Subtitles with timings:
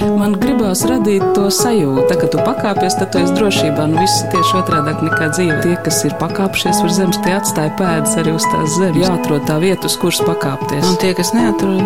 [0.00, 3.84] Man gribās radīt to sajūtu, ka tu pakāpies, tad tu esi drošībā.
[3.90, 5.58] Nu, viss tieši otrādi nekā dzīve.
[5.64, 9.02] Tie, kas ir pakāpšies uz zemes, tie atstāja pēdas arī uz tās zemes.
[9.04, 10.86] Jāatrod tā vieta, uz kuras pakāpties.
[10.88, 11.84] Un tie, kas neatrod,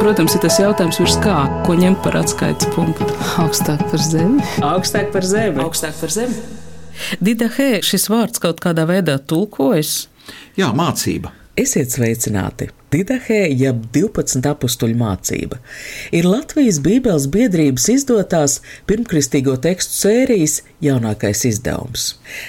[0.00, 1.34] Protams, ir tas jautājums, virs kā,
[1.66, 3.04] ko ņemt par atskaites punktu.
[3.42, 4.40] augstāk par zemi.
[4.64, 5.60] Augstāk par zemi.
[5.60, 6.40] Augstāk par zemi.
[7.20, 10.08] Dida Hē, šis vārds kaut kādā veidā tulkojas.
[10.56, 11.34] Jā, mācība.
[11.52, 12.72] Esiet sveicināti!
[12.90, 15.60] Didahē, jeb 12 apstuļu mācība,
[16.10, 18.56] ir Latvijas Bībeles biedrības izdotās
[18.90, 22.08] pirmkristīgo tekstu sērijas jaunākais izdevums.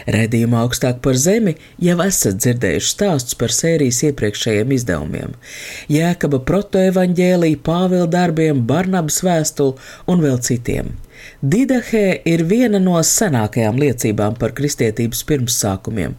[0.09, 1.53] Redījumā augstāk par zemi
[1.85, 5.37] jau esat dzirdējuši stāstus par sērijas iepriekšējiem izdevumiem-
[5.97, 9.77] Jēkaba protoevaņģēlī, Pāvila darbiem, Barnabas vēstuli
[10.09, 10.95] un vēl citiem.
[11.41, 16.13] Didahē ir viena no senākajām liecībām par kristietības pirmsākumiem.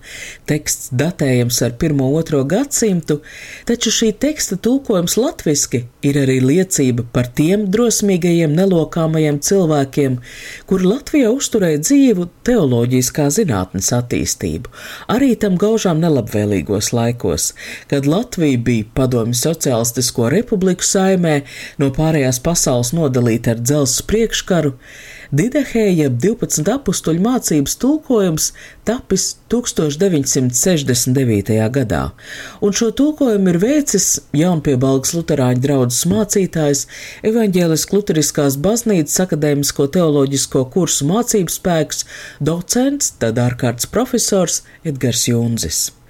[0.50, 3.20] Teksts datējams ar 1-2 gadsimtu,
[3.68, 10.18] taču šī teksta tulkojums latviski ir arī liecība par tiem drosmīgajiem, nelokāmajiem cilvēkiem,
[10.66, 14.72] kuri Latvijā uzturēja dzīvu teoloģijas kā zinātnes attīstību,
[15.12, 17.52] arī tam gaužām nelabvēlīgos laikos,
[17.90, 21.38] kad Latvija bija padomju sociālistisko republiku saimē,
[21.78, 24.74] no pārējās pasaules nodalīta ar dzelzs priekškaru,
[25.32, 28.50] Didahēja 12 apstuļu mācības tulkojums
[28.84, 31.56] tapis 1969.
[31.72, 32.12] gadā,
[32.60, 36.84] un šo tulkojumu ir veicis jaunpiebalgs Lutāņu draugs mācītājs,
[37.30, 42.04] evaņģēliskās Lutheriskās baznīcas akadēmisko teoloģisko kursu mācības spēks,
[42.44, 46.01] docents, tad ārkārtas profesors Edgars Junzis.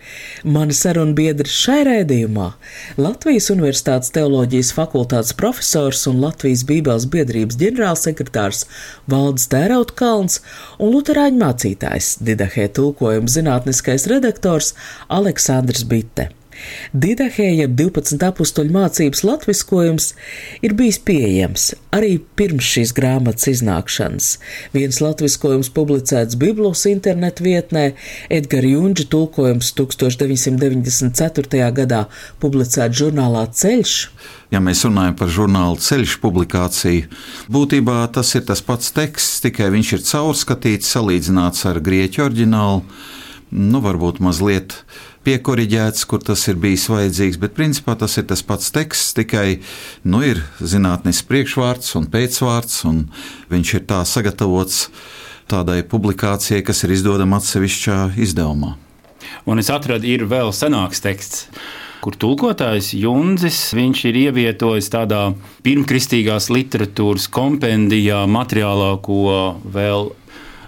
[0.45, 2.49] Mani sarunbiedri šai raidījumā-
[3.07, 8.67] Latvijas Universitātes teoloģijas fakultātes profesors un Latvijas Bībeles biedrības ģenerālsekretārs
[9.07, 10.41] Valdis Tērautkalns
[10.79, 14.75] un luterāņu mācītājs Didahē tulkojuma zinātniskais redaktors
[15.09, 16.31] Aleksandrs Bitte.
[16.93, 20.13] Didahēja 12 apstuļu mācības latviskojums
[20.63, 24.29] ir bijis pieejams arī pirms šīs grāmatas iznākšanas.
[24.75, 27.93] Viens latviskojums publicēts Biblos internetu vietnē,
[28.33, 31.73] Edgara Junģa tulkojums 1994.
[31.77, 32.07] gadā
[32.43, 33.97] publicēts žurnālā Ceļš.
[34.53, 37.09] Ja mēs runājam par žurnālu ceļš publikāciju,
[37.53, 42.83] būtībā tas ir tas pats teksts, tikai viņš ir caurskatīts, salīdzināts ar grieķu oriģinālu.
[43.53, 44.79] Nu, varbūt mazliet
[45.27, 49.61] piekoriģēts, kur tas ir bijis vajadzīgs, bet principā tas ir tas pats teksts, tikai
[50.05, 53.05] nu, ir zinātnīs priekšvārds un pēcvārds, un
[53.53, 54.89] viņš ir tā sagatavots
[55.51, 58.75] tādai publikācijai, kas ir izdodama atsevišķā izdevumā.
[59.47, 61.49] Un es atradu, ir vēl senāks teksts
[62.03, 65.21] kur tulkotājs Junzis ir ievietojis tādā
[65.63, 70.11] pirmkristīgās literatūras kompendijā materiālā, ko vēl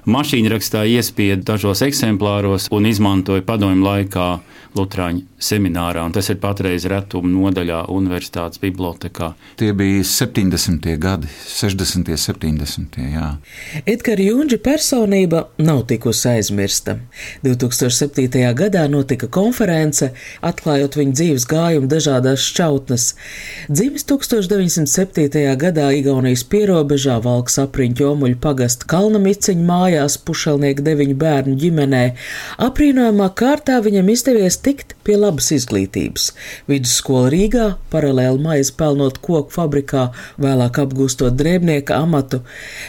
[0.06, 4.28] mašīnrakstā iespieda dažos eksemplāros un izmantoja padomju laikā
[4.75, 6.03] Lutāņu seminārā.
[6.15, 9.31] Tas ir patreiz retuma nodaļā Universitātes bibliotekā.
[9.60, 10.88] Tie bija 70.
[10.98, 12.10] gadi, 60.
[12.10, 12.98] un 70.
[13.15, 13.28] Jā.
[13.87, 16.97] Edgars Junģa personība nav tikusi aizmirsta.
[17.47, 18.26] 2007.
[18.59, 20.10] gadā notika konference,
[20.42, 23.06] atklājot viņa dzīves gājumu dažādās šķautnes.
[23.71, 25.54] Dzimis 1907.
[25.60, 32.03] gadā Igaunijas pierobežā Valks apriņķu omuļu pagasta Kalnamiciņu mājās pušelnieku deviņu bērnu ģimenē.
[32.62, 36.32] Aprīnojamā kārtā viņam izdevies tikt pie labas izglītības.
[36.69, 40.09] Vidusskola Rīgā, paralēli maizi pelnot koku fabrikā,
[40.41, 42.41] vēlāk apgūstot drēbnieka amatu.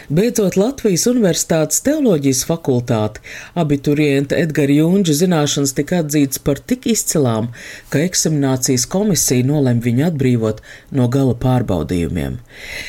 [0.09, 3.21] Beidzot Latvijas Universitātes teoloģijas fakultāti,
[3.55, 7.51] abiturienta Edgara Junģa zināšanas tika atzītas par tik izcilām,
[7.91, 10.63] ka eksaminācijas komisija nolem viņu atbrīvot
[10.95, 12.39] no gala pārbaudījumiem.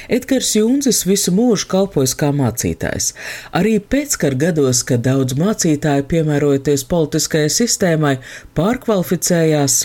[0.09, 3.13] Edgars Junzis visu mūžu kalpojas kā mācītājs.
[3.57, 3.77] Arī
[4.07, 8.13] pēckara gados, kad daudz mācītāju piemērojoties politiskajai sistēmai,
[8.55, 9.81] pār pārkvalificējās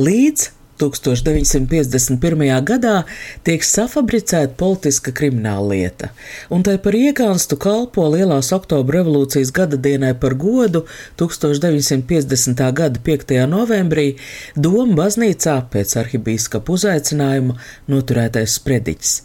[0.00, 0.46] līdz
[0.80, 2.44] 1951.
[2.66, 2.96] gadā
[3.46, 6.10] tiek safabricēta politiska krimināla lieta,
[6.52, 10.84] un tai par iegānstu kalpo Lielās oktobra revolūcijas gada dienai par godu
[11.20, 12.64] 1950.
[12.80, 13.36] gada 5.
[13.50, 14.06] novembrī
[14.56, 17.56] Doma baznīcā pēc arhibīskapa uzaicinājuma
[17.92, 19.16] noturētais sprediķis.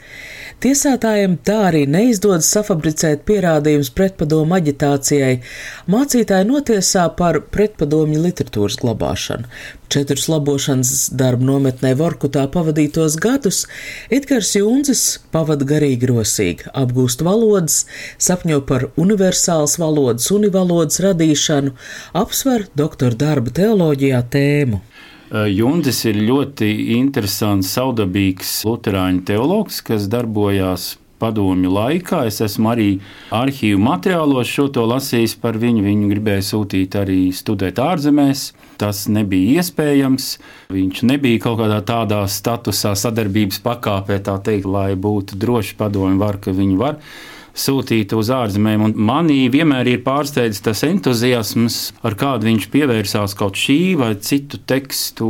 [0.61, 5.39] Tiesātājiem tā arī neizdodas safabricēt pierādījumus pretpadomu aģitācijai.
[5.89, 9.49] Mācītāji notiesā par pretpadomju literatūras glabāšanu.
[9.91, 13.65] Četrus labošanas darbu nometnē Vorkutā pavadītos gadus
[14.07, 15.01] Edgars Junzis
[15.33, 17.81] pavada garīgi rosīgi, apgūst valodas,
[18.15, 21.73] sapņo par universālas valodas, univalodas radīšanu,
[22.23, 24.79] apsver doktora darba teoloģijā tēmu.
[25.51, 32.25] Junkas ir ļoti interesants, saudabīgs luterāņu teologs, kas darbojās padomju laikā.
[32.29, 32.89] Es esmu arī
[33.37, 35.85] arhīvu materiālos šo to lasījis par viņu.
[35.85, 38.49] Viņu gribēja sūtīt arī studēt ārzemēs.
[38.81, 40.31] Tas nebija iespējams.
[40.73, 46.41] Viņš nebija kaut kādā tādā statusā, sadarbības pakāpē, tā teikt, lai būtu droši padomju var,
[46.41, 46.97] ka viņi var
[47.57, 48.85] sūtīta uz ārzemēm.
[48.85, 54.59] Un manī vienmēr ir pārsteidzis tas entuziasms, ar kādu viņš pievērsās kaut šī vai citu
[54.69, 55.27] tekstu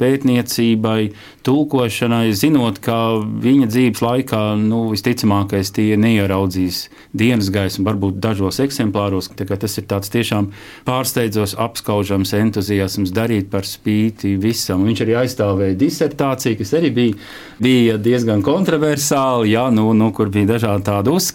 [0.00, 1.00] pētniecībai,
[1.46, 6.82] tulkošanai, zinot, ka viņa dzīves laikā nu, visticamākais tie neieraudzīs
[7.16, 9.30] dienas gaismu, varbūt dažos eksemplāros.
[9.30, 10.50] Tas ir tāds tiešām
[10.86, 14.84] pārsteidzos, apskaužams entuziasms darīt par spīti visam.
[14.88, 17.16] Viņš arī aizstāvēja disertāciju, kas arī bija,
[17.62, 21.29] bija diezgan kontroversāla, jā, nu, nu, kur bija dažādi tādi uzskati.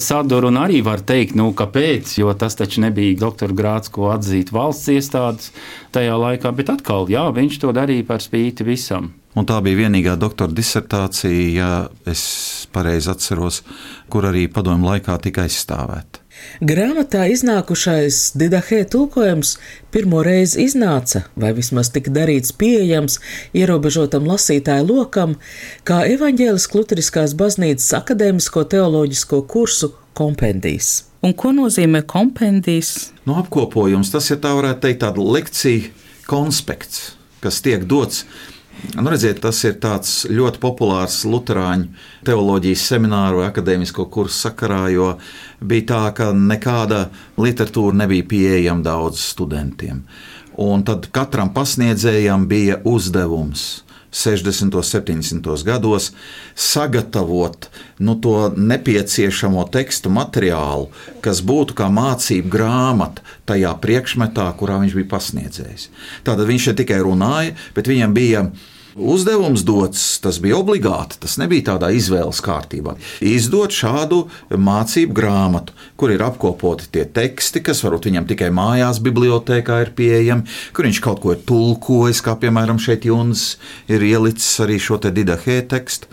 [0.00, 4.52] Saduru un arī var teikt, nu, kāpēc, jo tas taču nebija doktora grāts, ko atzīt
[4.54, 5.50] valsts iestādes
[5.94, 9.12] tajā laikā, bet atkal, jā, viņš to darīja par spīti visam.
[9.38, 11.70] Un tā bija vienīgā doktora disertācija, ja
[12.10, 12.22] es
[12.74, 13.62] pareizi atceros,
[14.10, 16.19] kur arī padomu laikā tika aizstāvēta.
[16.60, 19.54] Grāmatā iznākušais Didahē tulkojums
[19.94, 23.18] pirmo reizi iznāca, vai vismaz tika darīts pieejams
[23.56, 25.36] ierobežotam lasītāju lokam,
[25.88, 31.06] kā evaņģēlis Klutriskās baznīcas akadēmisko teoloģisko kursu kompendijs.
[31.24, 33.10] Un ko nozīmē kompendijs?
[33.26, 35.90] No nu, apkopojums tas ir tā varētu teikt tāda lekcija
[36.30, 37.12] konspekts,
[37.44, 38.24] kas tiek dots
[38.96, 39.76] Nu, redziet, tas ir
[40.32, 41.90] ļoti populārs Lutāņu
[42.26, 45.10] teoloģijas semināru vai akadēmisko kursu sakarā, jo
[45.60, 47.08] bija tā, ka nekāda
[47.40, 50.04] literatūra nebija pieejama daudz studentiem.
[50.60, 54.74] Un tad katram pasniedzējam bija uzdevums 60.
[54.74, 55.64] un 70.
[55.64, 56.12] gados
[56.54, 57.68] sagatavot
[57.98, 60.90] nu, to nepieciešamo tekstu materiālu,
[61.22, 65.88] kas būtu kā mācību grāmata tajā priekšmetā, kurā viņš bija pasniedzējis.
[66.26, 68.44] Tātad viņš tikai runāja, bet viņam bija
[69.00, 71.18] uzdevums dots, tas bija obligāti.
[71.22, 72.96] Tas nebija tādā izvēles kārtībā.
[73.24, 79.80] Izdot šādu mācību grāmatu, kur ir apkopoti tie teksti, kas varbūt viņam tikai mājās, bibliotekā
[79.86, 83.54] ir pieejami, kur viņš kaut ko ir tulkojis, kā piemēram šeit Juns
[83.90, 86.10] ir ielicis arī šo te didahē tekstu.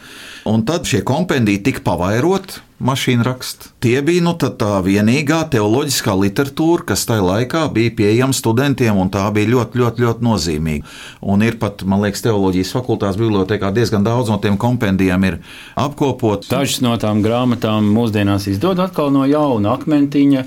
[0.47, 3.71] Un tad šie kompendiji tika pavairoti mašīna raksta.
[3.81, 9.25] Tie bija nu, tā vienīgā teoloģiskā literatūra, kas tajā laikā bija pieejama studentiem, un tā
[9.33, 10.93] bija ļoti, ļoti, ļoti nozīmīga.
[11.33, 15.39] Un ir pat, man liekas, teoloģijas fakultātes bibliotekā diezgan daudz no tiem kompendijiem ir
[15.79, 16.45] apkopot.
[16.51, 20.45] Dažas no tām grāmatām mūsdienās izdod atkal no jauna akmentiņa.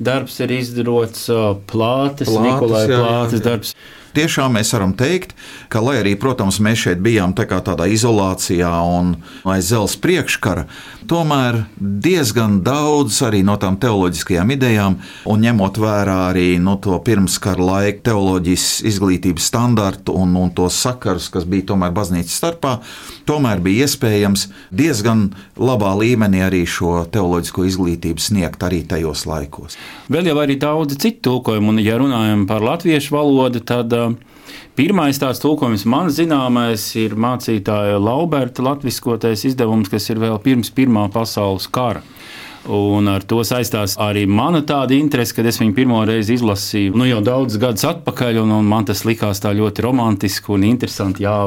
[0.00, 1.26] Darbs ir izdarots
[1.68, 3.74] plātes, plātes Nikolai Plātes darbs.
[4.16, 5.36] Tiešām mēs varam teikt,
[5.70, 9.14] ka, lai arī, protams, mēs šeit bijām tā tādā izolācijā un
[9.46, 10.66] aiz zeles priekškara,
[11.10, 14.98] tomēr diezgan daudz arī no tām teoloģiskajām idejām,
[15.30, 21.30] un ņemot vērā arī no to pirmskara laika teoloģijas izglītības standartu un, un tos sakarus,
[21.32, 22.76] kas bija tomēr baznīcas starpā,
[23.30, 25.28] tomēr bija iespējams diezgan
[25.58, 29.78] labā līmenī arī šo teoloģisko izglītību sniegt arī tajos laikos.
[30.10, 33.94] Vēl jau arī daudzi citu tulkojumi, un ja runājam par latviešu valodu, tad
[34.78, 41.08] Pirmais tāds tulkojums, man zināmais, ir mācītāja Lauberta latviskotais izdevums, kas ir vēl pirms Pirmā
[41.12, 42.02] pasaules kara.
[42.68, 47.06] Un ar to saistās arī mana tāda interese, kad es viņu pirmo reizi izlasīju, nu
[47.08, 51.24] jau daudzus gadus atpakaļ, un, un man tas likās tā ļoti romantiski un interesanti.
[51.24, 51.38] Jā,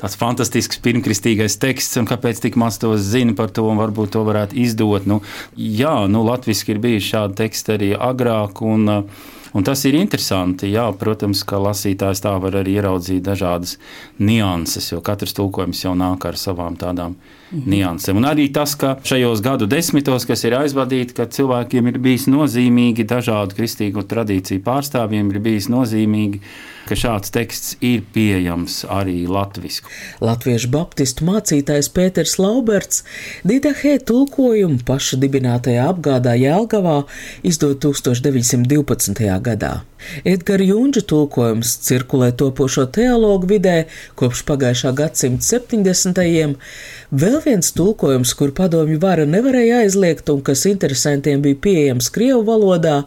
[0.00, 4.24] tāds fantastisks pirmkristīgais teksts, un kāpēc tik maz to zina par to, un varbūt to
[4.24, 5.04] varētu izdot.
[5.10, 5.20] Nu,
[5.54, 8.64] jā, nu, latviski ir bijuši šādi teksti arī agrāk.
[8.64, 10.72] Un, uh, Un tas ir interesanti.
[10.74, 13.76] Jā, protams, ka lasītājs tā var arī ieraudzīt dažādas
[14.18, 17.68] nianses, jo katrs tulkojums jau nāk ar savām tādām mhm.
[17.70, 18.18] niansēm.
[18.18, 23.06] Un arī tas, ka šajos gadu desmitos, kas ir aizvadīti, ka cilvēkiem ir bijis nozīmīgi
[23.06, 26.42] dažādu kristīgo tradīciju pārstāvjiem, ir bijis nozīmīgi
[26.88, 29.86] ka šāds teksts ir pieejams arī latviešu.
[30.24, 33.04] Latviešu baptistu mācītājs Pēters Lauberts
[33.46, 37.00] Didahē tulkojumu paša dibinātajā apgādā Jēlgavā
[37.46, 39.24] izdod 1912.
[39.44, 39.74] gadā.
[40.24, 43.76] Edgara Junģa tulkojums cirkulē topošo teologu vidē
[44.18, 46.56] kopš pagājušā gadsimta 70.
[47.14, 53.02] Vēl viens tulkojums, kur padomju vara nevarēja aizliegt un kas interesantiem bija pieejams Krievu valodā,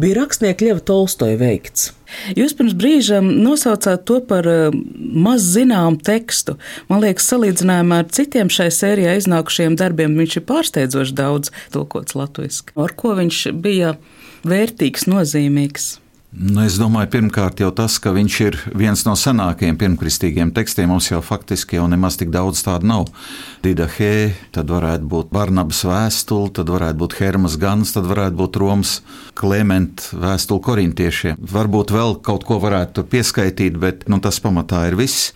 [0.00, 1.90] bija rakstnieka Ļeva Tolstoja veikts.
[2.36, 6.58] Jūs pirms brīža nosaucāt to par uh, maz zināmu tekstu.
[6.90, 12.72] Man liekas, salīdzinājumā ar citiem šai sērijā iznākušiem darbiem viņš ir pārsteidzoši daudz tulkots latviešu.
[12.76, 13.96] Ar ko viņš bija
[14.48, 15.92] vērtīgs, nozīmīgs?
[16.32, 20.88] Nu, es domāju, pirmkārt jau tas, ka viņš ir viens no senākajiem pirmkristīgiem tekstiem.
[20.88, 23.10] Mums jau faktiski jau nemaz tik daudz tādu nav.
[23.60, 28.94] Didahē, tad varētu būt Barnabas vēstule, tad varētu būt Hermas Gans, tad varētu būt Romas
[29.36, 31.36] Klementa vēstule korintiešiem.
[31.52, 35.34] Varbūt vēl kaut ko varētu pieskaitīt, bet nu, tas pamatā ir viss.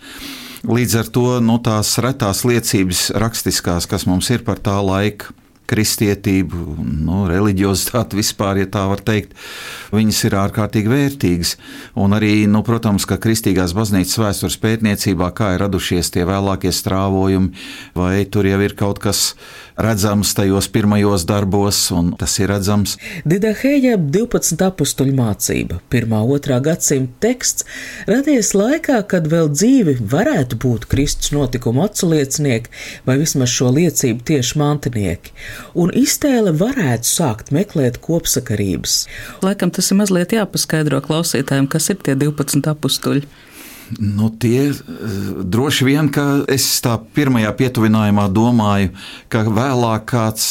[0.65, 5.29] Līdz ar to nu, tās retās liecības rakstiskās, kas mums ir par tā laika
[5.67, 9.35] kristietību, nu, reliģiozitāti vispār, ja tā var teikt,
[9.95, 11.53] viņas ir ārkārtīgi vērtīgas.
[11.99, 17.53] Un arī, nu, protams, ka kristīgās baznīcas vēstures pētniecībā, kā ir radušies tie vēlākie strāvojumi,
[17.97, 19.33] vai tur jau ir kaut kas
[19.77, 22.95] redzams tajos pirmajos darbos, un tas ir redzams.
[23.29, 26.59] Didahēja 12 apstuļu mācība, 1.2.
[26.65, 27.65] gadsimta teksts,
[28.09, 32.73] radies laikā, kad vēl dzīvi varētu būt Kristus notikumu atsliecinieki
[33.07, 35.35] vai vismaz šo liecību tieši mantinieki
[35.77, 39.03] un iztēle varētu sākt meklēt kopsakarības.
[39.45, 43.27] Laikam tas ir mazliet jāpaskaidro klausītājiem, kas ir tie 12 apstuļi.
[43.95, 44.75] Nu, tie eh,
[45.43, 48.91] droši vien, ka es tā pirmajā pietuvinājumā domāju,
[49.31, 50.47] ka vēlāk kāds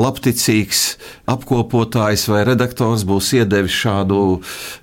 [0.00, 0.84] labticīgs
[1.28, 4.22] apkopotājs vai redaktors būs iedevis šādu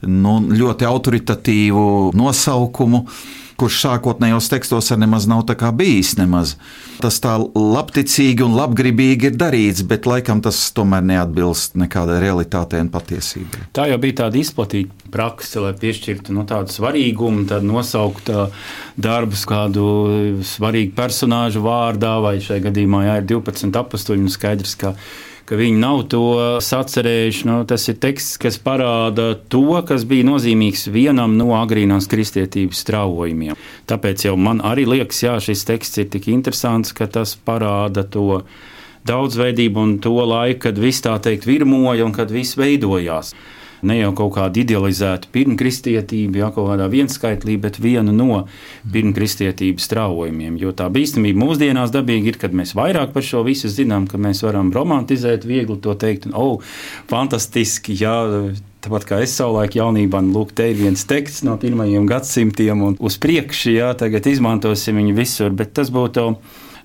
[0.06, 3.06] nu, ļoti autoritatīvu nosaukumu
[3.60, 5.46] kurš sākotnējos tekstos nemaz nav
[5.76, 6.16] bijis.
[6.20, 6.56] Nemaz.
[7.02, 12.90] Tas tā labticīgi un labgribīgi ir darīts, bet laikam tas tomēr neatbilst nekādai realitātei un
[12.94, 13.68] patiesībai.
[13.76, 18.32] Tā jau bija tāda izplatīta prakse, lai piešķirtu nu, tādu svarīgumu, tad nosaukt
[18.96, 19.86] darbus kādu
[20.48, 24.96] svarīgu personāžu vārdā, vai šajā gadījumā jā, ir 12 apstuļi un skaidrs, ka
[25.46, 26.24] ka viņi nav to
[26.64, 27.48] sacerējuši.
[27.50, 33.60] Nu, tas ir teksts, kas parāda to, kas bija nozīmīgs vienam no agrīnās kristietības straujumiem.
[33.90, 38.42] Tāpēc jau man arī liekas, ka šis teksts ir tik interesants, ka tas parāda to
[39.06, 43.36] daudzveidību un to laiku, kad viss tā teikt virmoja un kad viss veidojās
[43.88, 48.44] ne jau kaut kāda idealizēta pirmkristietība, ja kaut kādā vienskaitlī, bet viena no
[48.92, 50.60] pirmkristietības straujumiem.
[50.62, 54.44] Jo tā bīstamība mūsdienās dabīgi ir, kad mēs vairāk par šo visu zinām, ka mēs
[54.46, 56.78] varam romantizēt, viegli to teikt, un oh,
[57.12, 58.16] fantastiski, jā.
[58.86, 62.98] Tāpat kā es savulaik jaunībā, nu, lūk, te ir viens teksts no pirmajiem gadsimtiem, un
[63.02, 66.28] uz priekšu, jā, tagad izmantosim viņu visur, bet tas būtu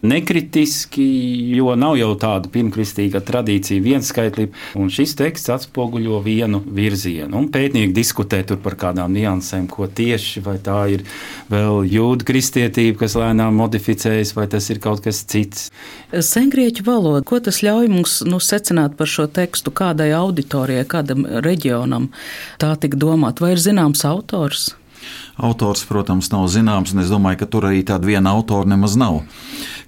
[0.03, 1.05] nekritiski,
[1.57, 4.49] jo nav jau tāda pirmkristīga tradīcija vienskaitlī,
[4.81, 7.37] un šis teksts atspoguļo vienu virzienu.
[7.37, 11.05] Un pētnieki diskutē par kādām niansēm, ko tieši vai tā ir
[11.53, 15.69] vēl jūda kristietība, kas lēnām modificējas, vai tas ir kaut kas cits.
[16.11, 22.11] Sengrieķu valoda, ko tas ļauj mums nu, secināt par šo tekstu, kādai auditorijai, kādam reģionam
[22.61, 24.71] tā tik domāt, vai ir zināms autors?
[25.41, 29.23] Autors, protams, nav zināms, un es domāju, ka tur arī tāda viena autora nemaz nav.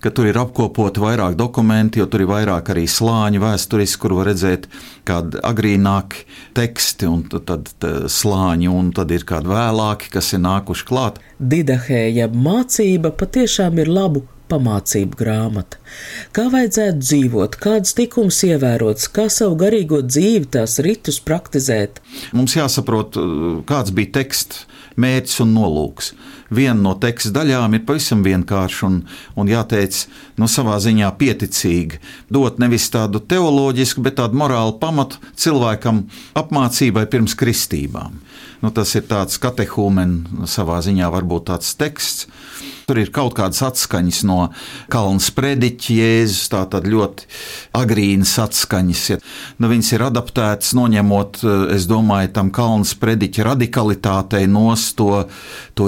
[0.00, 4.30] Ka tur ir apkopoti vairāk dokumenti, jo tur ir vairāk arī slāņu vēsturiski, kur var
[4.32, 4.64] redzēt
[5.08, 6.24] kādi agrīnāki
[6.56, 11.20] teksti, un tad, tad slāņi, un tad ir kādi vēlāki, kas ir nākuši klāt.
[11.36, 15.78] Didahēja mācība patiešām ir labu pamācību grāmata.
[16.36, 22.02] Kā vajadzētu dzīvot, kādas tikums ievērots, kā savu garīgo dzīvi, tās ritus praktizēt.
[22.36, 23.16] Mums jāsaprot,
[23.68, 24.66] kāds bija teksts
[25.00, 26.12] mērķis un nolūks.
[26.52, 28.98] Viena no teksta daļām ir pavisam vienkārša un,
[29.40, 30.02] un jāteic,
[30.36, 32.00] no nu, savā ziņā pieticīga.
[32.32, 36.04] Dot nevis tādu teoloģisku, bet tādu morālu pamatu cilvēkam
[36.38, 38.20] apmācībai pirms kristībām.
[38.62, 42.28] Nu, tas ir tāds katehūmen savā ziņā varbūt tāds teksts.
[42.86, 44.38] Tur ir kaut kādas atskaņas no
[44.92, 47.28] Kalnu sprediķa, jēzus, tā tad ļoti
[47.78, 49.04] agrīnas atskaņas.
[49.12, 49.20] Ja.
[49.62, 51.42] Nu, viņas ir adaptētas, noņemot,
[51.76, 55.24] es domāju, tam Kalnu sprediķa radikalitātei nos to,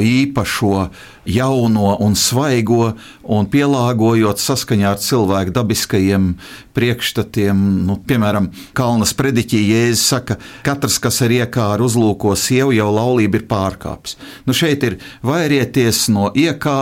[0.05, 0.89] īpašo
[1.25, 2.93] jauno un svaigo,
[3.25, 6.35] un pielāgojot saskaņā ar cilvēku dabiskajiem
[6.77, 7.61] priekšstatiem.
[7.89, 13.47] Nu, piemēram, Kalnas prediķī Jēzus saka, katrs, kas ar iekāru uzlūko sievu, jau laulība ir
[13.51, 14.19] pārkāpis.
[14.45, 16.31] Nu, šeit ir vairieties no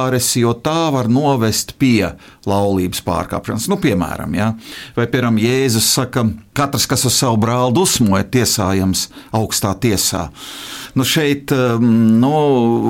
[0.03, 2.15] iekāres, jo tā var novest pie
[2.47, 3.69] laulības pārkāpšanas.
[3.71, 4.53] Nu, piemēram, ja?
[4.97, 10.31] vai piemēram Jēzus saka, katrs, kas uz savu brāli dusmoja, tiesājams augstā tiesā.
[10.95, 12.33] Nu, šeit um, nu,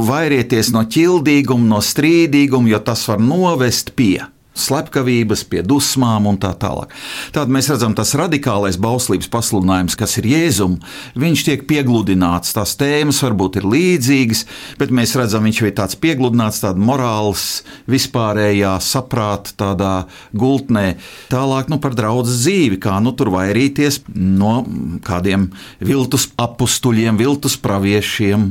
[0.08, 4.22] vairieties no ķildīguma, no strīdīguma, jo tas var novest pie
[4.58, 6.92] slepkavības, pie dusmām un tā tālāk.
[7.34, 10.76] Tad mēs redzam, tas radikālais bauslības pasludinājums, kas ir Jēzum,
[11.18, 12.52] viņš tiek piegludināts.
[12.56, 14.44] Tās tēmas varbūt ir līdzīgas,
[14.80, 17.46] bet mēs redzam, viņš ir tāds piegludināts, tāds morāls,
[17.90, 19.94] vispārējā saprāta, tādā
[20.36, 20.96] gultnē.
[21.32, 24.60] Tālāk nu, par draugu dzīvi, kā nu, tur vairīties no
[25.06, 28.50] kādiem viltus apstuļiem, viltus praviešiem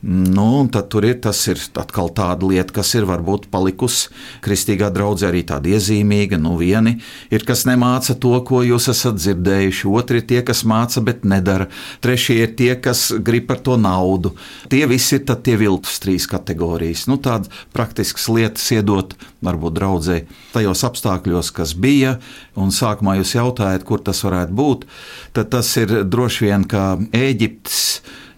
[0.00, 4.12] Nu, tad tur ir, ir atkal tāda lieta, kas ir varbūt palikusi
[4.46, 6.38] kristīgā draudzē arī tāda iezīmīga.
[6.38, 7.00] Nu, vieni
[7.34, 11.66] ir, kas nemāca to, ko jūs esat dzirdējuši, otri ir tie, kas māca, bet nedara,
[12.04, 14.36] trešie ir tie, kas grib par to naudu.
[14.70, 17.08] Tie visi ir tie viltus trīs kategorijas.
[17.10, 20.20] Nu, tādas praktiskas lietas iedot varbūt draudzē
[20.54, 22.20] tajos apstākļos, kas bija,
[22.54, 24.86] un sākumā jūs jautājat, kur tas varētu būt,
[25.34, 26.86] tad tas ir droši vien kā
[27.18, 27.82] Ēģiptes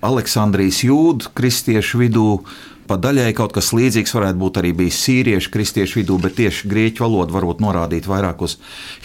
[0.01, 2.27] Aleksandrijas jūdu kristiešu vidū
[2.91, 7.05] pa daļai kaut kas līdzīgs varētu būt arī bijis sīriešu, kristiešu vidū, bet tieši grieķu
[7.05, 8.57] valoda varbūt norādīt vairāk uz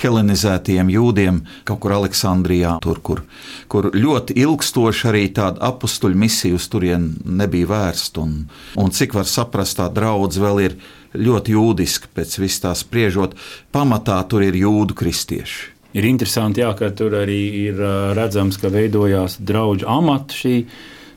[0.02, 3.22] helenizētiem jūdiem, kaut kur Aleksandrijā, tur, kur,
[3.70, 8.26] kur ļoti ilgstoši arī tāda apstuļu misija uz turien nebija vērsta.
[8.26, 8.48] Un,
[8.82, 10.80] un cik var saprast, tā draudz vēl ir
[11.14, 13.38] ļoti jūdiska pēc vis tā spriežot,
[13.76, 15.75] pamatā tur ir jūdu kristieši.
[15.96, 17.80] Ir interesanti, jā, ka tur arī ir
[18.18, 20.58] redzams, ka veidojās draugu amata šī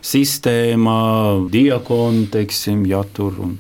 [0.04, 0.98] sistēma,
[1.50, 3.56] diakoni, teiksim, ja tur un,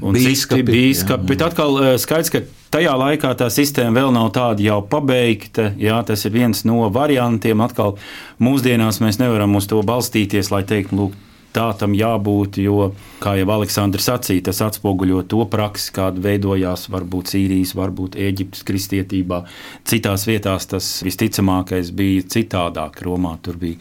[0.00, 1.28] un Bīskapi, bīskapi.
[1.28, 5.70] Bet atkal skaidrs, ka tajā laikā tā sistēma vēl nav tāda jau pabeigta.
[5.80, 7.60] Jā, tas ir viens no variantiem.
[7.64, 7.96] Atkal
[8.42, 11.18] mūsdienās mēs nevaram uz to balstīties, lai teiktu, lūk,
[11.56, 12.90] tā tam jābūt, jo,
[13.22, 19.42] kā jau Aleksandrs sacīja, tas atspoguļo to praksi, kāda veidojās varbūt Sīrijas, varbūt Eģiptes kristietībā.
[19.88, 23.02] Citās vietās tas visticamākais bija citādāk.
[23.06, 23.80] Romā tur bija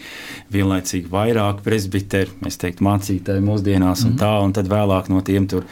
[0.53, 4.19] vienlaicīgi vairāk presbiteri, mēs teiktu, mācītāji mūsdienās un mhm.
[4.23, 5.67] tā, un tad vēlāk no tiem tur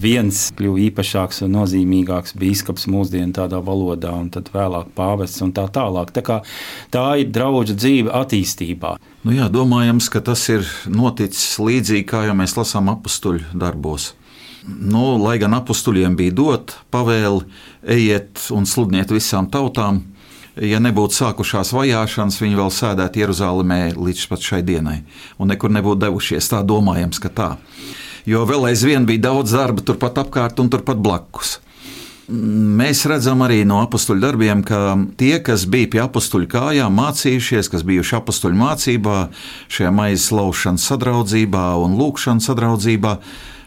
[0.00, 5.68] viens kļuva īpašāks un nozīmīgāks biskups mūsdienu tādā valodā, un tad vēlāk pāvests un tā
[5.72, 6.10] tālāk.
[6.14, 6.40] Tā, kā,
[6.94, 8.96] tā ir draudzene dzīve attīstībā.
[9.24, 14.12] Nu jā, domājams, ka tas ir noticis līdzīgi kā jau mēs lasām apstuļu darbos.
[14.64, 17.44] Nu, lai gan apstuļiem bija dot pavēli,
[17.96, 20.02] ejiet un sludiniet visām tautām,
[20.60, 25.02] ja nebūtu sākušās vajāšanas, viņi vēl sēdētu Jeruzalemē līdz pat šai dienai
[25.40, 26.48] un nekur nebūtu devušies.
[26.52, 27.50] Tā domājams, ka tā
[28.28, 31.58] jo vēl aizvien bija daudz darba turpat apkārt un turpat blakus.
[32.28, 37.84] Mēs redzam arī no apakstuļu darbiem, ka tie, kas bija pie apakstuļu kājām, mācījušies, kas
[37.84, 39.16] bijuši apakstuļu mācībā,
[39.68, 43.18] šajā maizes laušanas sadraudzībā un lūkšanas sadraudzībā,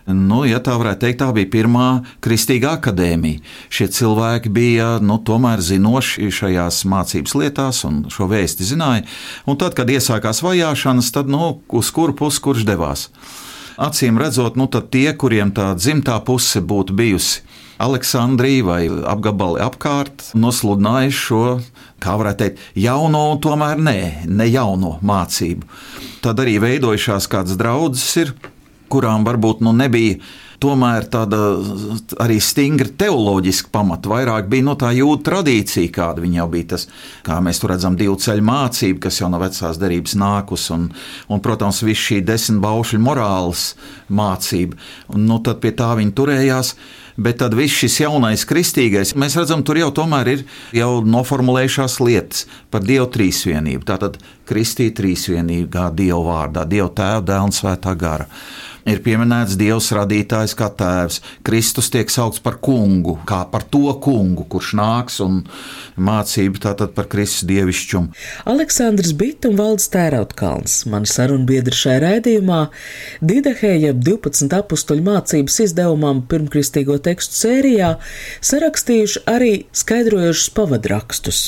[0.07, 1.87] Nu, ja tā varētu teikt, tā bija pirmā
[2.23, 3.41] kristīgā akadēmija.
[3.67, 9.03] Šie cilvēki bija nu, tomēr zinoši šajās mācības lietās un šo vēsti zināja.
[9.43, 13.09] Un tad, kad iesākās vajāšanas, tad nu, uz kuru pusi kurš devās?
[13.77, 17.45] Acīm redzot, nu, tie, kuriem tā dzimtā puse būtu bijusi
[17.77, 21.41] Aleksandrija vai apgabali apkārt, nosludinājuši šo,
[22.01, 25.69] kā varētu teikt, jauno, tomēr nē, ne jauno mācību.
[26.25, 28.33] Tad arī veidojušās kādas draudzes, ir,
[28.89, 30.17] kurām varbūt nu, nebija
[30.63, 31.39] tomēr tāda
[32.23, 34.09] arī stingra teoloģiska pamata.
[34.11, 36.69] Vairāk bija no tā jūta tradīcija, kāda viņa jau bija.
[36.73, 36.87] Tas,
[37.25, 40.89] kā mēs tur redzam, divu ceļu mācība, kas jau no vecās derības nākus, un,
[41.29, 43.73] un protams, viss šī desmit baušļu morāles
[44.09, 44.79] mācība.
[45.13, 46.77] Un, nu, tad pie tā viņi turējās.
[47.17, 50.43] Bet tad viss šis jaunais kristīgais, mēs redzam, tur jau tomēr ir
[50.77, 53.87] jau noformulējušās lietas par Dievu trīsvienību.
[53.89, 58.29] Tātad kristīt trīsvienību, kā Dieva vārdā, Dieva tēva, dēla un svētā gara
[58.87, 61.19] ir pieminēts Dievs radītājs kā tēvs.
[61.45, 65.41] Kristus tiek saukts par kungu, kā par to kungu, kurš nāks un
[65.99, 68.13] mācību tātad par Kristus dievišķumu.
[68.49, 72.61] Aleksandrs Bit un Valds Tērautkalns, mani sarunbiedri šai raidījumā,
[73.27, 77.93] Didahēja 12 apustuļu mācības izdevumam pirmkristīgo tekstu sērijā
[78.45, 81.45] sarakstījuši arī skaidrojušus pavadrakstus.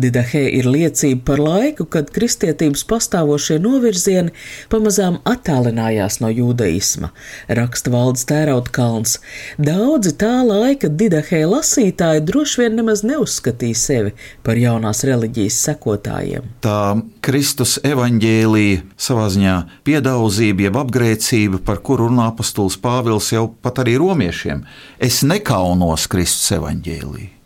[0.00, 4.32] Didahē ir liecība par laiku, kad kristietības pastāvošie novirzieni
[4.72, 7.12] pamazām attālinājās no judaisma,
[7.48, 9.18] raksta valdes tērautkalns.
[9.60, 14.14] Daudzi tā laika Didahē lasītāji droši vien nemaz neuzskatīja sevi
[14.46, 16.48] par jaunās reliģijas sekotājiem.
[16.64, 16.80] Tā
[17.24, 23.98] Kristus evaņģēlīja savā ziņā piedauzība, jeb apgrēcība, par kuru runā apostols Pāvils jau pat arī
[24.00, 24.64] romiešiem.
[25.02, 27.41] Es nekaunos Kristus evaņģēlīju.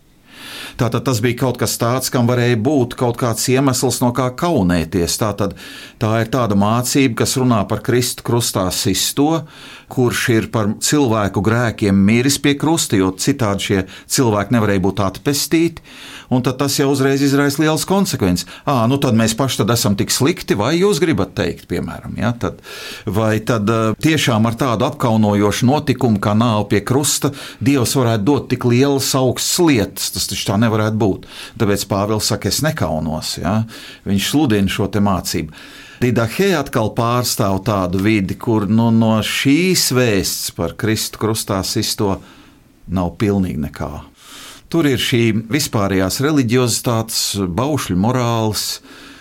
[0.77, 5.15] Tātad tas bija kaut kas tāds, kam varēja būt kaut kāds iemesls, no kā kaunēties.
[5.23, 5.55] Tātad
[6.03, 9.47] tā ir tāda mācība, kas runā par Kristu krustā sisto,
[9.93, 15.85] kurš ir par cilvēku grēkiem miris pie krusta, jo citādi šie cilvēki nevarēja būt atpestīti.
[16.33, 18.49] Un tas jau uzreiz izraisa liels konsekvences.
[18.67, 22.33] À, nu tad mēs paši tad esam tik slikti, vai jūs gribat teikt, piemēram, ja?
[22.37, 22.61] tad,
[23.07, 23.71] vai tad
[24.03, 29.63] tiešām ar tādu apkaunojošu notikumu kā nāve pie krusta Dievs varētu dot tik lielas augstas
[29.63, 30.11] lietas.
[30.15, 31.27] Tas taču tā nevarētu būt.
[31.61, 33.37] Tāpēc Pāvils saka, es nekaunos.
[33.43, 33.61] Ja?
[34.09, 35.53] Viņš sludina šo mācību.
[35.97, 42.19] Didahē atkal pārstāv tādu vidi, kur nu, no šīs vēsts par Kristu krustā sisto
[42.93, 43.91] nav pilnīgi nekā.
[44.73, 47.21] Tur ir šī vispārējās reliģiozitātes,
[47.55, 48.65] baušļu morāls.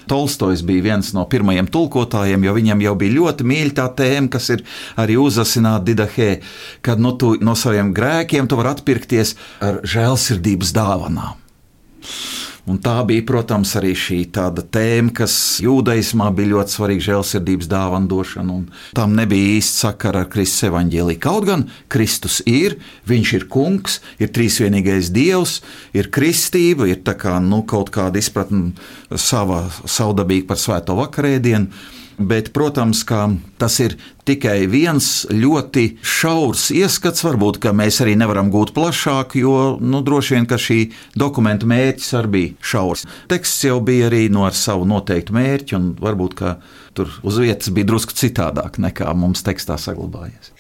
[0.10, 4.52] Tolstojs bija viens no pirmajiem tulkotājiem, jo viņam jau bija ļoti mīļa tā tēma, kas
[4.54, 4.62] ir
[5.02, 6.30] arī uzasināta Didahē,
[6.86, 9.34] kad nu, tu, no saviem grēkiem tu vari atpirkties
[9.66, 11.42] ar žēlsirdības dāvanām.
[12.65, 18.56] Un tā bija, protams, arī šī tēma, kas jūdaismā bija ļoti svarīga žēlsirdības dāvana došana,
[18.58, 18.63] un
[18.97, 21.17] tam nebija īsti sakara ar Kristus evaņģēlī.
[21.21, 25.60] Kaut gan Kristus ir, viņš ir kungs, ir trīsvienīgais dievs,
[25.93, 28.73] ir kristība, ir kā, nu, kaut kāda izpratne
[29.13, 31.69] sava, savdabīga par svēto vakarēdienu.
[32.17, 33.25] Bet, protams, ka
[33.60, 37.23] tas ir tikai viens ļoti šaurs ieskats.
[37.25, 40.80] Varbūt mēs arī nevaram gūt plašāk, jo nu, droši vien šī
[41.19, 43.06] dokumenta mērķis arī bija šaurs.
[43.32, 46.39] Teksts jau bija arī no ar savu noteiktu mērķi, un varbūt
[46.95, 50.54] tur uz vietas bija drusku citādāk nekā mums tekstā saglabājies.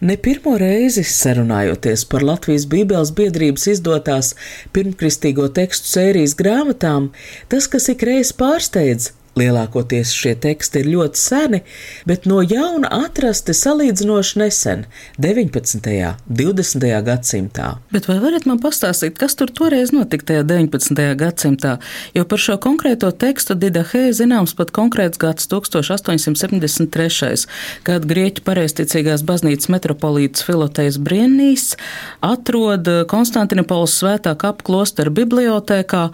[0.00, 4.32] Ne pirmo reizi sarunājoties par Latvijas Bībeles biedrības izdotās
[4.72, 7.10] pirmkristīgo tekstu sērijas grāmatām,
[7.52, 11.58] tas, kas ikreiz pārsteidz, Lielākoties šie teksti ir ļoti seni,
[12.06, 14.84] bet no jauna atrasti salīdzinoši nesen,
[15.18, 15.88] 19.
[15.90, 16.86] un 20.
[17.08, 17.70] gadsimtā.
[17.90, 21.02] Bet vai varat man pastāstīt, kas tur toreiz notika tajā 19.
[21.18, 21.72] gadsimtā?
[22.14, 27.48] Jo par šo konkrēto tekstu Didahē zināms pat konkrēts gads 1873.
[27.82, 31.74] kad Grieķu pareizticīgās baznīcas metropolīts Filotejs Briennīs
[32.22, 36.04] atrod Konstantinopolis svētā kapa klostera bibliotēkā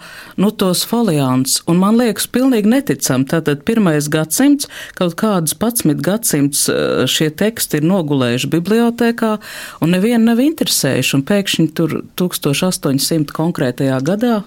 [0.41, 3.25] nu tos foliāns, un man liekas pilnīgi neticami lasām.
[3.25, 9.39] Tātad pirmais gadsimts, kaut kādus 11 gadsimts eh, šie teksti ir nogulējuši bibliotēkā,
[9.81, 14.43] un nevienu nav interesējuši, un pēkšņi tur 1800 konkrētajā gadā.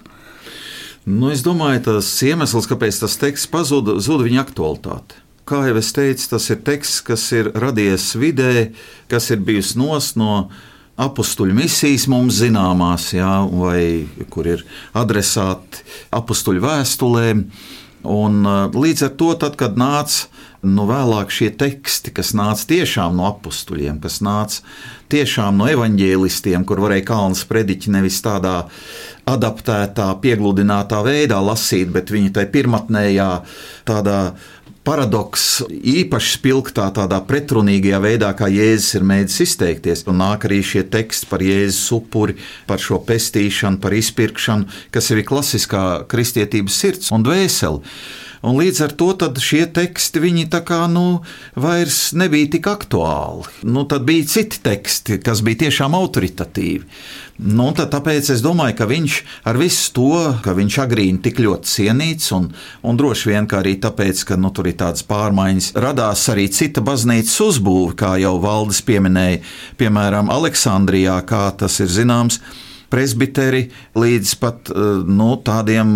[1.05, 5.21] Nu, es domāju, tas iemesls, kāpēc tas teksts pazuda, zuda viņa aktualitāte.
[5.45, 8.71] Kā jau es teicu, tas ir teksts, kas ir radies vidē,
[9.07, 10.47] kas ir bijis nos no
[10.97, 14.65] apakstuļu misijas mums zināmās, jā, vai kur ir
[14.97, 17.45] adresāti apakstuļu vēstulēm.
[18.05, 20.29] Un, uh, līdz ar to, tad, kad nāca
[20.65, 24.63] nu, vēlāk šie teksti, kas nāca tiešām no apstuļiem, kas nāca
[25.13, 28.55] tiešām no evaņģēlistiem, kur varēja kalnas prediķi nevis tādā
[29.29, 33.29] adaptētā, piegludinātā veidā lasīt, bet viņi tajā pirmotnējā,
[33.89, 34.19] tādā
[34.85, 40.05] paradoks īpaši spilgtā, tādā pretrunīgajā veidā, kā Jēzus ir mēģinājis izteikties.
[40.11, 42.37] Un nāk arī šie teksti par Jēzus upuri,
[42.69, 47.81] par šo pestīšanu, par izpirkšanu, kas ir klasiskā kristietības sirds un dvēsele.
[48.45, 49.09] Un līdz ar to
[49.41, 51.23] šie teksti viņi tā kā nu,
[51.57, 53.47] vairs nebija tik aktuāli.
[53.65, 56.83] Nu, tad bija citi teksti, kas bija tiešām autoritatīvi.
[57.35, 59.15] Nu, tāpēc es domāju, ka viņš
[59.49, 60.11] ar visu to,
[60.45, 62.51] ka viņš agrīni tik ļoti cienīts, un,
[62.85, 67.35] un droši vien arī tāpēc, ka nu, tur ir tādas pārmaiņas, radās arī cita baznīcas
[67.49, 69.41] uzbūve, kā jau valdes pieminēja,
[69.81, 72.39] piemēram, Aleksandrijā, kā tas ir zināms
[72.93, 73.65] presbiteri
[73.97, 75.95] līdz pat eh, nu, tādiem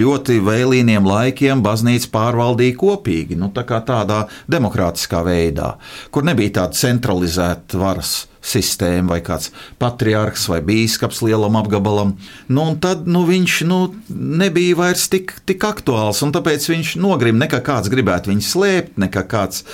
[0.00, 5.74] ļoti vēlīniem laikiem baznīca pārvaldīja kopīgi, nu, tā tādā demokrātiskā veidā,
[6.10, 9.50] kur nebija tāda centralizēta varas sistēma, vai kāds
[9.80, 12.14] patriārhs vai bīskaps lielam apgabalam.
[12.48, 17.50] Nu, tad nu, viņš nu, nebija vairs tik, tik aktuāls, un tāpēc viņš nogrim, ne
[17.52, 19.64] kā kāds gribētu viņu slēpt, ne kā kāds,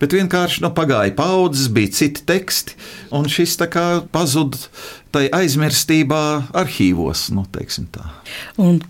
[0.00, 2.78] bet vienkārši nu, pagāja paudzes, bija citi teksti,
[3.14, 4.58] un šis kā pazuda
[5.14, 6.22] tai aizmirstībā
[6.56, 7.28] arhīvos.
[7.34, 7.44] Nu,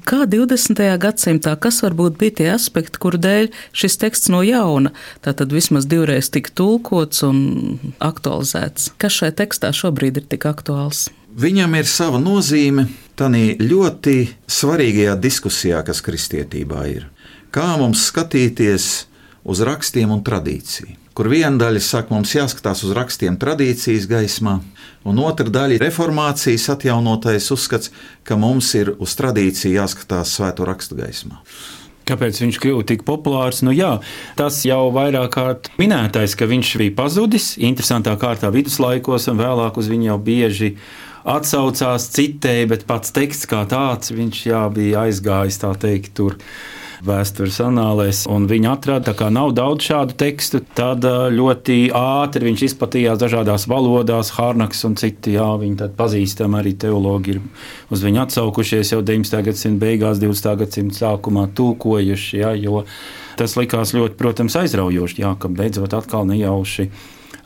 [0.08, 0.80] kā 20.
[1.02, 6.30] gadsimtā, kas varbūt bija tie aspekti, kuru dēļ šis teksts no jauna, tātad vismaz divreiz
[6.32, 7.38] tika tulkots un
[8.04, 8.94] aktualizēts?
[9.00, 11.10] Kas šai tekstā šobrīd ir tik aktuāls?
[11.34, 12.86] Viņam ir sava nozīme
[13.18, 14.18] tādā ļoti
[14.50, 17.08] svarīgajā diskusijā, kas kristietībā ir.
[17.54, 18.90] Kā mums skatīties
[19.44, 21.03] uz rakstiem un tradīciju?
[21.14, 24.56] Kur viena daļa saka, mums jāskatās uz rakstiem tradīcijas gaismā,
[25.06, 27.90] un otra daļa- reformācijas atjaunotais uzskats,
[28.24, 31.38] ka mums ir uz tradīciju jāskatās svēto rakstu gaismā.
[32.04, 33.62] Kāpēc viņš kļuva tik populārs?
[33.62, 34.02] Nu, jā,
[34.36, 39.88] tas jau vairāk kārt minētais, ka viņš bija pazudis interesantā kārtā viduslaikos, un vēlāk uz
[39.88, 40.76] viņu jau bieži
[41.24, 46.36] atsaucās, citēja, bet pats teksts kā tāds, viņš jā, bija aizgājis tā teikt tur
[47.06, 50.60] vēstures anālēs, un viņi atrada, ka nav daudz šādu tekstu.
[50.76, 55.36] Tad ļoti ātri viņš izplatījās dažādās valodās, Hārnaks un citi.
[55.38, 57.42] Jā, viņi tad pazīstami arī teologi ir
[57.94, 59.42] uz viņu atsaukušies jau 19.
[59.48, 60.54] gadsimta beigās, 20.
[60.64, 62.40] gadsimta sākumā tulkojuši.
[62.42, 62.54] Jā,
[63.40, 66.90] tas likās ļoti, protams, aizraujoši, jā, ka beidzot atkal nejauši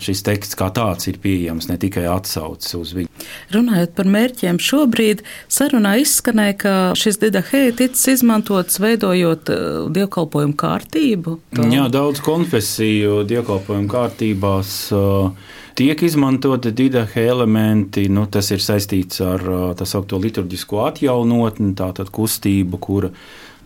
[0.02, 3.10] šis teksts kā tāds ir pieejams, ne tikai atsaucis uz viņu.
[3.54, 11.38] Runājot par mērķiem, šobrīd sarunā izskanēja, ka šis didahēja ticis izmantots veidojot uh, dievkalpojumu kārtību.
[11.56, 11.68] Tā.
[11.72, 14.76] Jā, daudz konfesiju dievkalpojumu kārtībās.
[14.94, 18.08] Uh, tiek izmantoti didahe elementi.
[18.12, 23.12] Nu, tas ir saistīts ar uh, tā saucamo liturģisko atjaunotni, tātad kustību, kura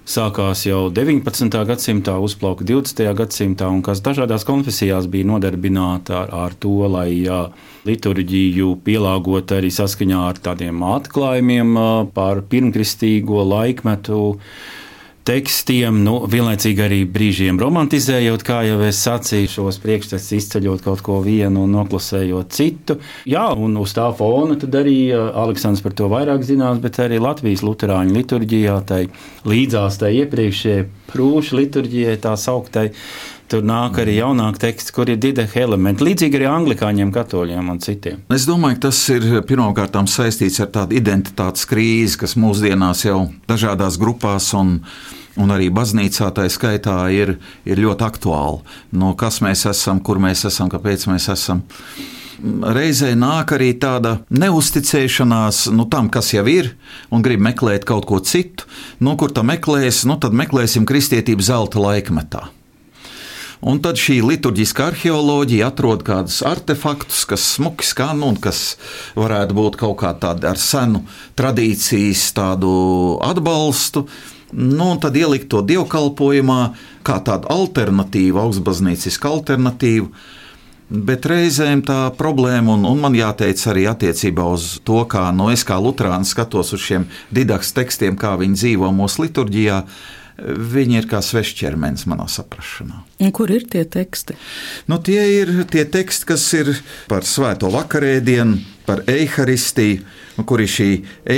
[0.09, 1.49] sākās jau 19.
[1.69, 3.07] gadsimtā, uzplauka 20.
[3.19, 7.23] gadsimtā, un kas dažādās konfesijās bija nodarbināta ar, ar to, lai
[7.87, 11.75] liturģiju pielāgot arī saskaņā ar tādiem atklājumiem
[12.15, 14.23] par pirmkristīgo laikmetu
[15.29, 21.21] tekstiem, nu, vienlaicīgi arī brīžiem romantizējot, kā jau es sacīju, šos priekšstats izceļot kaut ko
[21.25, 22.99] vienu un noklusējot citu.
[23.31, 27.63] Jā, un uz tā fona tad arī Aleksandrs par to vairāk zinās, bet arī Latvijas
[27.67, 29.05] luterāņu liturģijā, tai
[29.49, 32.91] līdzās tai iepriekšējai prūšu liturģijai tā sauktai
[33.53, 36.07] tur nāk arī jaunāki teksti, kur ir didaha elementi.
[36.09, 38.23] Līdzīgi arī anglikāņiem, katoļiem un citiem.
[38.33, 44.01] Es domāju, ka tas ir pirmkārt saistīts ar tādu identitātes krīzi, kas mūsdienās jau dažādās
[44.01, 44.81] grupās un
[45.41, 48.59] un arī baznīcā tā skaitā ir, ir ļoti aktuāli.
[49.01, 51.63] No kas mēs esam, kur mēs esam, kāpēc mēs esam
[52.43, 56.73] reizē nāk arī tāda neusticēšanās nu, tam, kas jau ir,
[57.15, 58.67] un grib meklēt kaut ko citu.
[59.01, 62.49] Nu, kur tā meklēs, nu, tad meklēsim kristietību zelta laikmetā.
[63.63, 68.75] Un tad šī liturģiskā arheoloģija atrod kādus artefaktus, kas smuki skan un kas
[69.15, 71.05] varētu būt kaut kā tāda ar senu
[71.39, 72.73] tradīcijas tādu
[73.23, 74.09] atbalstu.
[74.53, 76.61] Nu, un tad ielikt to dievkalpojumā
[77.07, 80.11] kā tādu alternatīvu, augstbaznīcisku alternatīvu.
[80.93, 85.63] Bet reizēm tā problēma, un, un man jāteic arī attiecībā uz to, kā nu, es
[85.65, 89.79] kā Lutāns skatos uz šiem didaktas tekstiem, kā viņi dzīvo mūsu liturģijā,
[90.43, 93.03] viņi ir kā svešķermenis manā saprašanā.
[93.23, 94.37] Un kur ir tie teksti?
[94.91, 96.73] Nu, tie ir tie teksti, kas ir
[97.11, 100.03] par svēto vakarēdienu, par eharistiju,
[100.49, 100.89] kur ir šī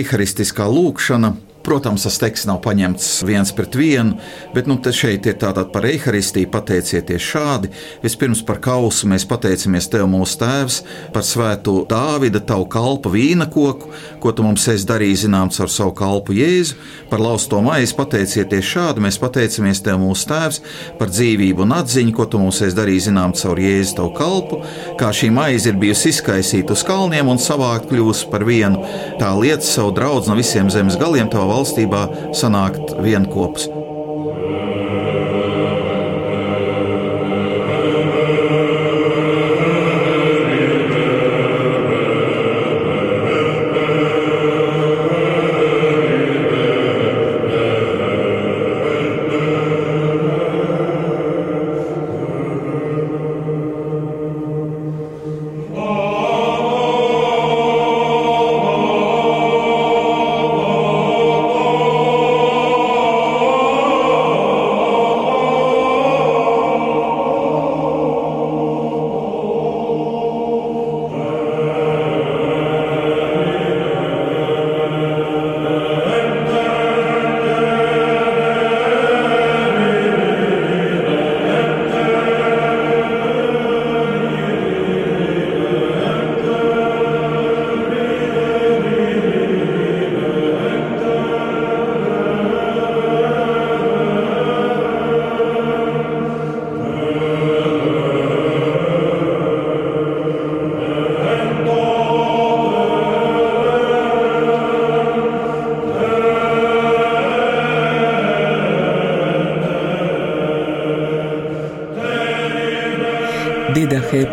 [0.00, 4.18] eharistiskā lūkšana Protams, tas teksts nav paņemts viens pret vienu,
[4.52, 7.70] bet nu, šeit ir tātad par eharistiju pateicieties šādi.
[8.02, 10.82] Vispirms par kausu mēs pateicamies Tev, mūsu Tēvs,
[11.14, 13.88] par svēto Dāvida, tavu kalpu vīna koku,
[14.20, 16.76] ko Tu mums esi darījis zināms ar savu kalpu Jēzu.
[17.08, 20.60] Par lausto maizi pateicieties šādi, mēs pateicamies Tev, mūsu Tēvs,
[21.00, 24.60] par dzīvību un atziņu, ko Tu mums esi darījis zināms caur Jēzu tavu kalpu,
[25.00, 28.84] kā šī maize ir bijusi izkaisīta uz kalniem un savākt kļūst par vienu
[29.16, 31.30] tā lietu savu draugu no visiem zemes galiem.
[31.32, 32.04] Tavā valstībā
[32.36, 33.70] sanākt vienopus.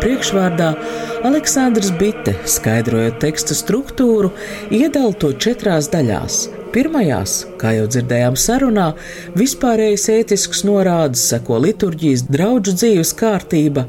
[0.02, 0.72] Priekšvārdā
[1.22, 4.32] Aleksandrs Bitte, skaidrojot teksta struktūru,
[4.74, 6.48] iedala to četrās daļās.
[6.72, 8.86] Pirmajās, kā jau dzirdējām sarunā,
[9.36, 13.84] vispārējais ētisks norādes, seko liturģijas, draugu dzīves kārtība.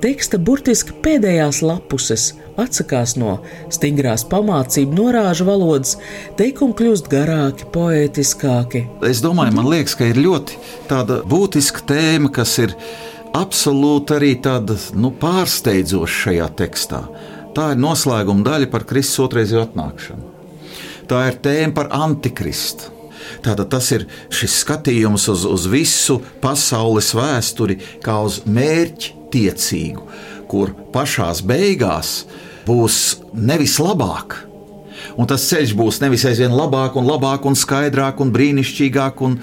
[0.00, 3.36] Teksta burtiski pēdējās lapuses atsakās no
[3.72, 5.96] stingrās pamācību norāžu valodas,
[6.38, 8.86] teikumi kļūst garāki, poētiskāki.
[9.10, 10.60] Es domāju, man liekas, ka ir ļoti
[11.28, 12.76] būtiska tēma, kas ir
[13.36, 17.02] absolūti arī tāda nu, pārsteidzoša šajā tekstā.
[17.54, 20.28] Tā ir noslēguma daļa par Kristus otrreizēju atnākšanu.
[21.10, 22.92] Tā ir tēma par antikristu.
[23.44, 30.06] Tātad tas ir šis skatījums uz, uz visu pasaules vēsturi, kā uz mērķi tiecīgu,
[30.50, 32.24] kur pašā beigās
[32.66, 34.40] būs nevis labāk,
[35.16, 39.38] un tas ceļš būs nevis aizvien labāk, un labāk, un skaidrāk un brīnišķīgāk, un,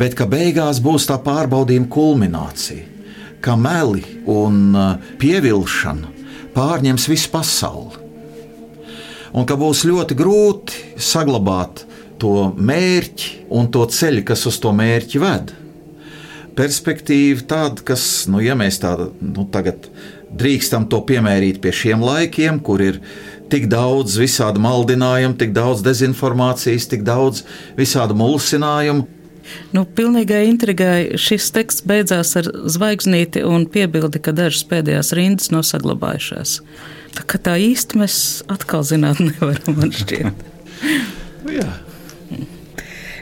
[0.00, 2.99] bet ka beigās būs tā pārbaudījuma kulminācija
[3.44, 6.16] ka meli un uh, pievilkšana
[6.54, 7.98] pārņems visu pasauli.
[9.30, 11.84] Un ka būs ļoti grūti saglabāt
[12.20, 15.52] to mērķi un to ceļu, kas uz to mērķi ved.
[16.58, 19.86] Perspektīva tāda, kas, nu, ja mēs tādu nu, tagad
[20.30, 22.98] drīkstam to piemērīt pie šiem laikiem, kur ir
[23.50, 27.44] tik daudz visādi maldinājumu, tik daudz dezinformācijas, tik daudz
[27.78, 29.06] visādi mulsinājumu,
[29.74, 35.66] Nu, pilnīgai intrigai šis teksts beidzās ar zvaigznīti un piebildi, ka dažas pēdējās rindas nav
[35.68, 36.58] saglabājušās.
[37.16, 38.16] Tā kā tā īsti mēs
[38.52, 40.44] atkal zināt nevaram, man šķiet.
[41.50, 41.70] Jā.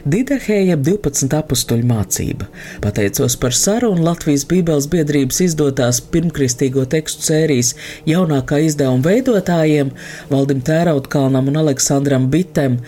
[0.09, 2.47] Didahēja 12 apstuļu mācība.
[2.81, 7.73] Pateicos par sarunu Latvijas Bībeles biedrības izdotās pirmkristīgo tekstu sērijas
[8.09, 9.91] jaunākā izdevuma veidotājiem
[10.31, 12.79] Valdim Tērautkalnam un Aleksandram Bitem.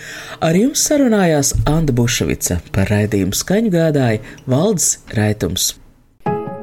[0.42, 5.74] Ar jums sarunājās Anda Buševica par raidījumu skaņu gādāja Valdes Raitums.